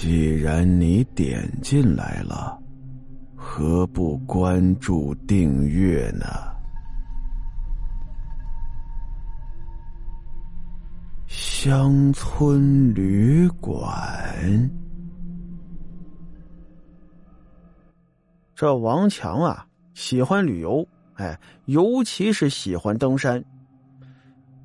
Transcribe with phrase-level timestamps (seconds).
[0.00, 2.56] 既然你点进来了，
[3.34, 6.24] 何不关注订阅呢？
[11.26, 14.70] 乡村旅馆。
[18.54, 23.44] 这王强啊，喜欢旅游，哎，尤其是喜欢登山。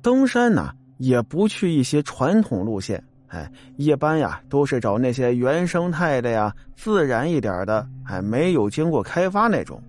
[0.00, 3.02] 登山呢，也不去一些传统路线。
[3.34, 9.82] 哎，一般呀都是找那些原生态的呀，自然一点的，哎，没有经过开发那种。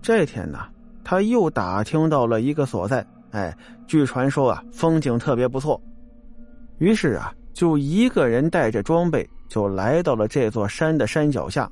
[0.00, 0.60] 这天呢，
[1.02, 3.52] 他又打听到了一个所在，哎，
[3.88, 5.80] 据传说啊，风景特别不错。
[6.78, 11.68] 于是啊，就一个人带着装备，就来到了这座山的山脚下。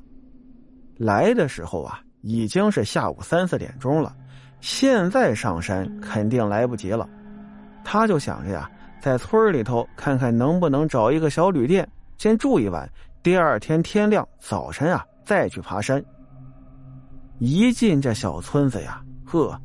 [0.97, 4.13] 来的时候啊，已经是下午三四点钟了，
[4.59, 7.07] 现在上山肯定来不及了。
[7.85, 8.69] 他就想着呀。
[9.01, 11.87] 在村里头看看能不能找一个小旅店
[12.17, 12.87] 先住一晚，
[13.23, 16.03] 第二天天亮早晨啊再去爬山。
[17.39, 19.59] 一进这小村子呀，呵，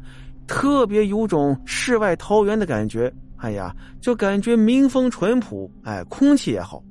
[0.47, 3.13] 特别有种世外桃源的感觉。
[3.37, 6.83] 哎呀，就感觉民风淳朴，哎，空气也好。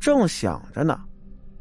[0.00, 0.98] 正想着呢，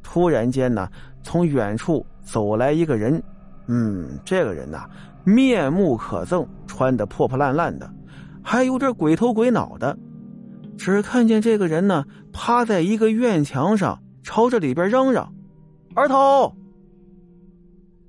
[0.01, 0.89] 突然间呢，
[1.21, 3.21] 从远处走来一个人。
[3.67, 4.89] 嗯，这个人呐，
[5.23, 7.87] 面目可憎，穿的破破烂烂的。
[8.43, 9.97] 还有点鬼头鬼脑的，
[10.77, 15.31] 只看见这个人呢，趴在一个院墙上，朝着里边嚷嚷
[15.95, 16.55] ：“儿童！”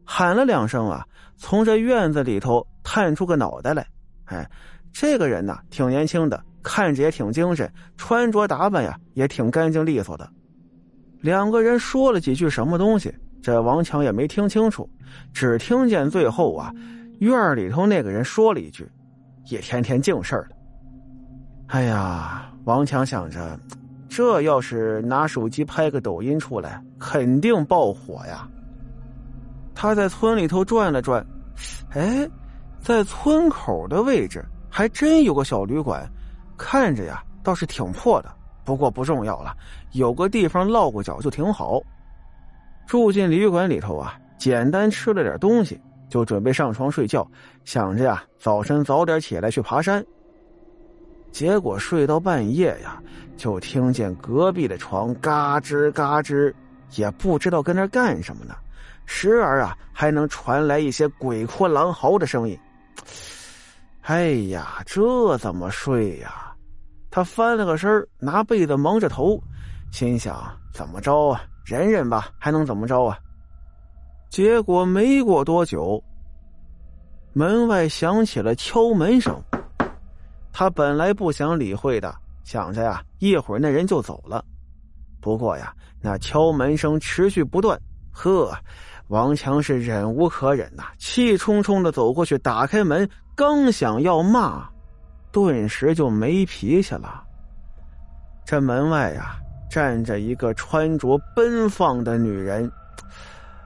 [0.05, 3.87] 喊了两声啊，从这院子里头探出个脑袋来。
[4.25, 4.49] 哎，
[4.93, 10.29] 这个人呢，挺年轻的，看着也挺精神，穿着打扮呀也挺干净利索的。
[11.21, 14.89] 两个人说了几句什么东西，这王强也没听清楚，
[15.33, 16.73] 只听见最后啊，
[17.19, 18.89] 院里头那个人说了一句。
[19.51, 20.57] 也天天净事儿了。
[21.67, 23.59] 哎呀，王强想着，
[24.09, 28.49] 这要是拿手机拍个抖音出来，肯定爆火呀。
[29.75, 31.25] 他在村里头转了转，
[31.91, 32.29] 哎，
[32.81, 36.09] 在村口的位置还真有个小旅馆，
[36.57, 38.33] 看着呀倒是挺破的，
[38.65, 39.57] 不过不重要了，
[39.93, 41.81] 有个地方落个脚就挺好。
[42.87, 45.81] 住进旅馆里头啊，简单吃了点东西。
[46.11, 47.27] 就准备上床睡觉，
[47.65, 50.05] 想着呀，早晨早点起来去爬山。
[51.31, 53.01] 结果睡到半夜呀，
[53.37, 56.53] 就听见隔壁的床嘎吱嘎吱，
[56.97, 58.55] 也不知道跟那干什么呢。
[59.07, 62.59] 时而啊，还能传来一些鬼哭狼嚎的声音。
[64.03, 66.53] 哎呀，这怎么睡呀？
[67.13, 69.41] 他翻了个身拿被子蒙着头，
[69.93, 70.37] 心想：
[70.73, 71.43] 怎么着啊？
[71.65, 73.17] 忍忍吧，还能怎么着啊？
[74.31, 76.01] 结果没过多久，
[77.33, 79.37] 门外响起了敲门声。
[80.53, 82.15] 他本来不想理会的，
[82.45, 84.45] 想着呀，一会儿那人就走了。
[85.21, 87.77] 不过呀，那敲门声持续不断。
[88.13, 88.57] 呵，
[89.09, 94.69] 王强是忍无可忍呐，气冲冲的走过去，打开门，刚想要骂，
[95.33, 97.25] 顿时就没脾气了。
[98.45, 99.37] 这门外呀，
[99.69, 102.71] 站着一个穿着奔放的女人。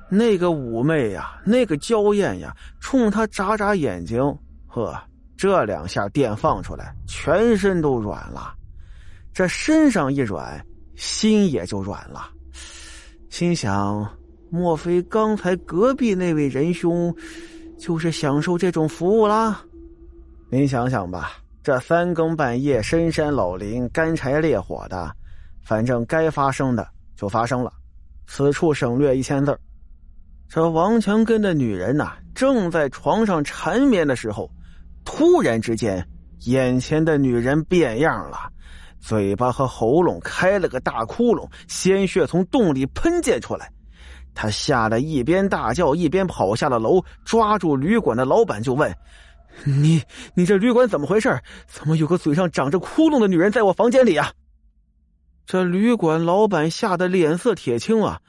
[0.09, 4.21] 那个妩媚呀，那个娇艳呀，冲他眨眨眼睛，
[4.67, 4.97] 呵，
[5.37, 8.55] 这两下电放出来，全身都软了。
[9.33, 12.31] 这身上一软，心也就软了。
[13.31, 14.09] 心想：
[14.51, 17.13] 莫非刚才隔壁那位仁兄，
[17.79, 19.61] 就是享受这种服务啦？
[20.51, 21.33] 您想想吧，
[21.65, 25.11] 这三更半夜深山老林，干柴烈火的，
[25.65, 26.87] 反正该发生的
[27.17, 27.73] 就发生了。
[28.27, 29.59] 此处省略一千字
[30.49, 34.49] 这王强跟那女人呐，正在床上缠绵的时候，
[35.05, 36.07] 突然之间，
[36.47, 38.39] 眼前的女人变样了，
[39.01, 43.69] 嘴巴和喉咙开了个大窟窿，鲜血从洞里喷溅出来。
[44.33, 48.95] 他吓得一边大叫，一边跑下了楼，抓住旅馆的老板就问
[49.65, 50.03] ：“你
[50.35, 51.37] 你这旅馆怎么回事？
[51.67, 54.33] 怎么有个嘴上长着窟窿的女人在我房间里啊？”
[55.47, 58.21] 这旅馆老板吓得脸色铁青啊！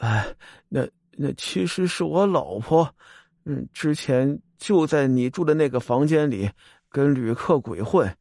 [0.00, 0.26] 哎，
[0.68, 0.86] 那。
[1.24, 2.92] 那其实是我老婆，
[3.44, 6.50] 嗯，之前就在你住的那个房间里
[6.90, 8.12] 跟旅客鬼混，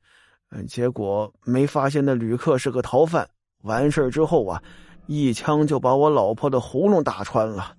[0.51, 3.27] 嗯，结果没发现那旅客是个逃犯。
[3.63, 4.61] 完事之后啊，
[5.07, 7.73] 一枪就把我老婆的喉咙打穿了。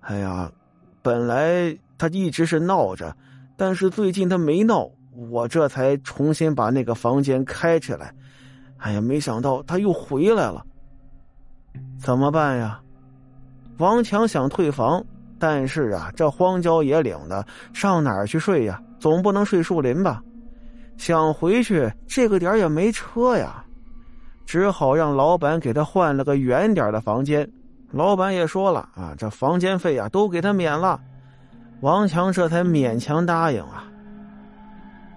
[0.00, 0.50] 哎呀，
[1.02, 3.16] 本来他一直是闹着，
[3.56, 4.90] 但是最近他没闹，
[5.30, 8.12] 我这才重新把那个房间开起来。
[8.78, 10.66] 哎呀，没想到他又回来了，
[12.00, 12.82] 怎么办呀？
[13.78, 15.02] 王强想退房，
[15.38, 18.80] 但是啊，这荒郊野岭的，上哪儿去睡呀？
[18.98, 20.20] 总不能睡树林吧？
[20.96, 23.64] 想回去，这个点也没车呀。
[24.44, 27.48] 只好让老板给他换了个远点的房间。
[27.92, 31.00] 老板也说了啊，这房间费啊都给他免了。
[31.80, 33.84] 王强这才勉强答应啊。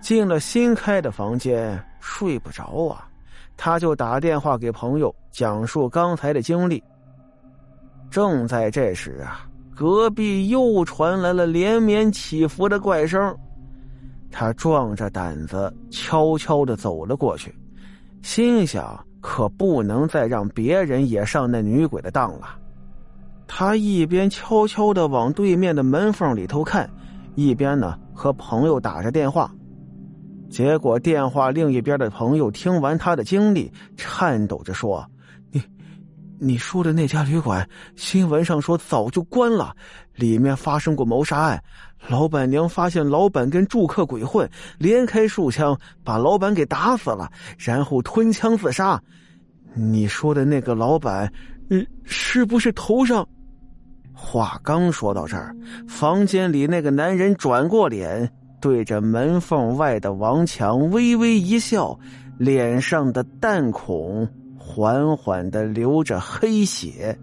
[0.02, 3.08] 进了新开的房间，睡不着啊，
[3.58, 6.84] 他就打电话给朋友讲述刚才的经历。
[8.12, 13.36] 正在这时啊，隔壁又传来了连绵起伏的怪声。
[14.30, 17.54] 他壮着胆子悄悄的走了过去，
[18.22, 22.58] 心想：可不能再让别人也上那女鬼的当了。
[23.48, 26.90] 他一边悄悄的往对面的门缝里头看，
[27.36, 29.52] 一边呢和朋友打着电话。
[30.50, 35.06] 结果电话另一边的朋友听完他的经历，颤抖着说：“，
[36.44, 39.76] 你说的那家旅馆，新闻上说早就关了，
[40.16, 41.64] 里面发生过谋杀案，
[42.08, 44.50] 老板娘发现老板跟住客鬼混，
[44.80, 49.00] 连开数枪把老板给打死了，然后吞枪自杀。
[49.76, 51.32] 你说的那个老板，
[51.70, 53.26] 嗯，是不是头上？”
[54.12, 55.56] 话刚说到这儿，
[55.88, 58.28] 房间里那个男人转过脸，
[58.60, 61.96] 对着门缝外的王强微微一笑，
[62.40, 64.28] 脸上的弹孔
[64.72, 67.18] 缓缓的流着黑血。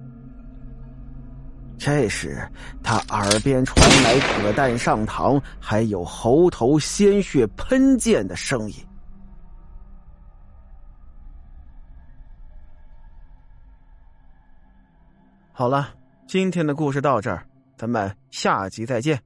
[1.79, 2.47] 这时，
[2.83, 8.77] 他耳边传来子弹上膛，还有喉头鲜血喷溅的声音。
[15.53, 15.95] 好了。
[16.29, 17.43] 今天的故事到这儿，
[17.75, 19.19] 咱们下集再见。